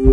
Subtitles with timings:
[0.00, 0.06] 拍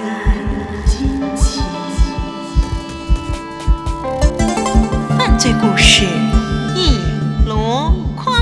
[0.00, 1.60] 案惊奇，
[5.18, 6.06] 犯罪故事
[6.74, 6.98] 一
[7.46, 8.34] 箩筐。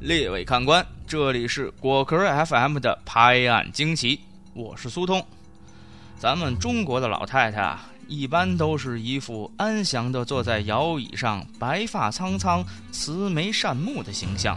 [0.00, 4.20] 列位看官，这里是果壳 FM 的拍案惊奇，
[4.52, 5.24] 我是苏通。
[6.18, 14.56] 咱们中国的老太太啊，一般都是一副安详地坐在摇椅上，白发苍苍、慈眉善目的形象。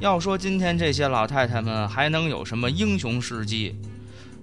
[0.00, 3.74] 要说今天这些老太太们还能有什么英雄事迹，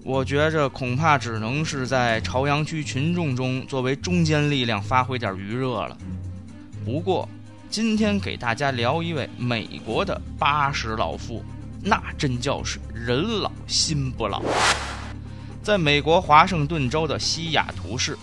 [0.04, 5.98] 我觉着恐怕只能是在朝阳区群众中作为中坚力量发挥点余热了。
[6.84, 7.28] 不过，
[7.70, 11.44] 今天给大家聊一位美国的八十老妇，
[11.82, 14.42] 那真叫是人老心不老。
[15.64, 18.18] 在美国华盛顿州的西雅图市，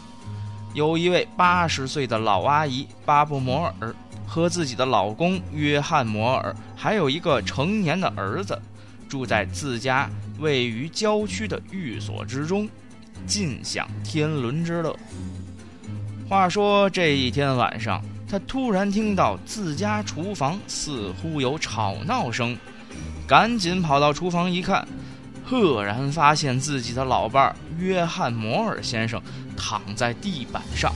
[0.74, 3.94] 有一位八十岁的老阿姨巴布摩尔，
[4.26, 8.60] 和自己的老公约翰摩尔，还有一个成年的儿子，
[9.08, 12.68] 住在自家位于郊区的寓所之中，
[13.24, 14.96] 尽享天伦之乐。
[16.28, 22.58] 话说这一天晚上，他突然听到自家厨房似乎有吵闹声，
[23.28, 24.86] 赶紧跑到厨房一看。
[25.48, 29.18] 赫然发现自己的老伴儿约翰·摩尔先生
[29.56, 30.92] 躺在地板上，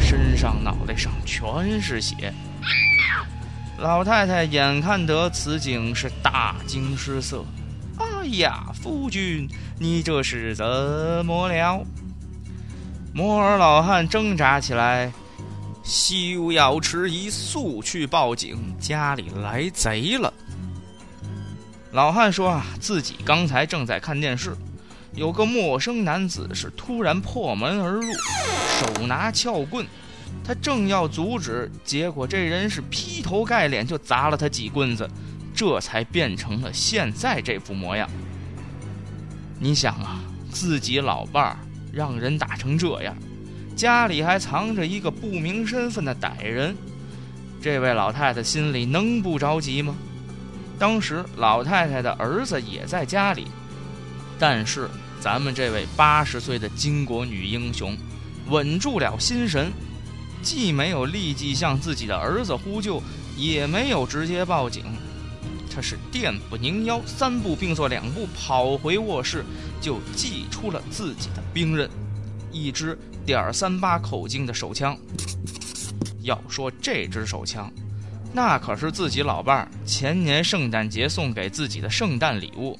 [0.00, 2.34] 身上、脑袋上全是血。
[3.78, 7.44] 老太太眼看得此景，是大惊失色。
[7.98, 10.66] “哎呀，夫君，你这是怎
[11.24, 11.86] 么了？”
[13.14, 15.12] 摩尔老汉挣扎起来，
[15.84, 20.34] 休要迟疑，速去报警，家里来贼了。
[21.92, 24.54] 老汉说：“啊，自己刚才正在看电视，
[25.14, 28.12] 有个陌生男子是突然破门而入，
[28.78, 29.86] 手拿撬棍，
[30.44, 35.08] 他正要阻止，结果这人是劈头盖脸就砸了他几棍子，
[35.54, 38.06] 这才变成了现在这副模样。
[39.58, 41.56] 你想啊，自己老伴儿
[41.90, 43.16] 让人打成这样，
[43.74, 46.76] 家里还藏着一个不明身份的歹人，
[47.62, 49.96] 这位老太太心里能不着急吗？”
[50.78, 53.48] 当时老太太的儿子也在家里，
[54.38, 54.88] 但是
[55.20, 57.96] 咱们这位八十岁的巾帼女英雄
[58.48, 59.72] 稳住了心神，
[60.40, 63.02] 既没有立即向自己的儿子呼救，
[63.36, 64.84] 也没有直接报警，
[65.68, 69.44] 她是电不拧腰，三步并作两步跑回卧室，
[69.80, 71.90] 就祭出了自己的兵刃，
[72.52, 72.96] 一支
[73.26, 74.96] 点三八口径的手枪。
[76.22, 77.68] 要说这支手枪。
[78.32, 82.78] 那可是自己老伴儿前年圣诞节送给自己的圣诞礼物，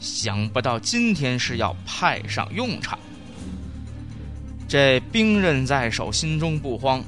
[0.00, 2.98] 想不到今天是要派上用场。
[4.68, 7.02] 这兵刃在手，心中不慌。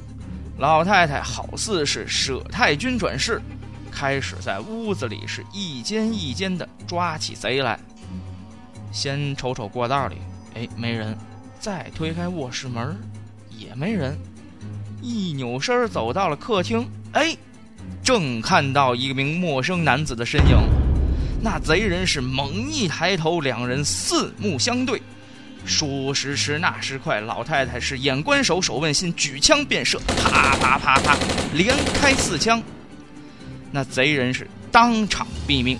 [0.58, 3.40] 老太太好似是舍太君转世，
[3.92, 7.78] 开始在屋子里是一间一间的抓起贼来。
[8.90, 10.16] 先瞅瞅过道里，
[10.54, 11.14] 哎，没人；
[11.60, 12.96] 再推开卧室门，
[13.50, 14.18] 也没人。
[15.00, 17.36] 一扭身走到了客厅，哎。
[18.08, 20.56] 正看到一名陌生男子的身影，
[21.42, 25.02] 那贼人是猛一抬头，两人四目相对。
[25.66, 31.14] 说时迟，那时快，老太太是眼观手，手问心，举枪便射，啪啪啪啪，
[31.52, 32.62] 连开四枪。
[33.70, 35.78] 那贼人是当场毙命。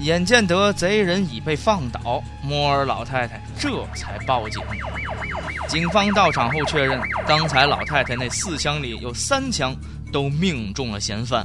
[0.00, 4.60] 眼见得贼人已被放倒，摩尔老太太这才报警。
[5.68, 9.72] 警方到场后确认，刚才老太太那四枪里有三枪。
[10.14, 11.44] 都命中了嫌犯。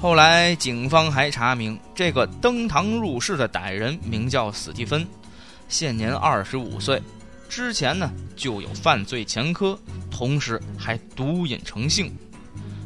[0.00, 5.04] 后来，警方还查明，这个登堂入室的歹人名叫史蒂芬，
[5.68, 7.02] 现年二十五岁，
[7.48, 9.76] 之前呢就有犯罪前科，
[10.12, 12.14] 同时还毒瘾成性。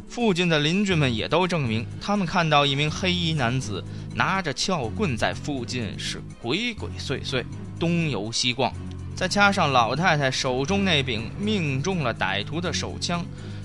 [0.09, 3.85] 附近的邻居们也都证明，他们看到一名黑衣男子
[4.15, 7.45] 拿着撬棍在附近是鬼鬼祟祟，
[7.79, 8.73] 东游西逛。
[9.15, 13.23] 再加上老太太手中那柄命中了歹徒的手枪。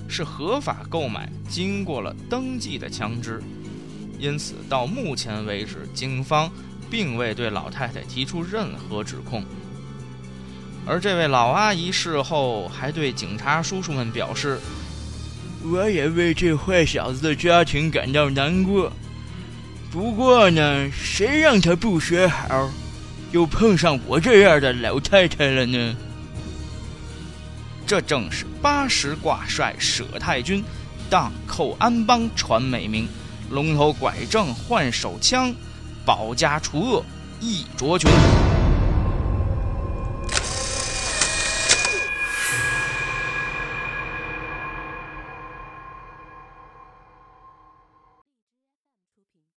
[0.08, 3.42] 是合法购买、经过了登记的枪支，
[4.18, 6.50] 因此到目前为止，警方
[6.90, 9.42] 并未对老太太提出任何指控。
[10.84, 14.58] 而这位老阿姨事后还对警察叔叔们表示
[15.64, 18.92] ：“我也为这坏小子的家庭感到难过。
[19.90, 22.68] 不过呢，谁让他不学好，
[23.30, 25.96] 又碰上我这样的老太太了呢？”
[27.86, 30.64] 这正是八十挂帅舍太君，
[31.10, 33.06] 荡寇安邦传美名，
[33.50, 35.54] 龙头拐杖换手枪，
[36.04, 37.04] 保家除恶
[37.40, 38.10] 一卓群。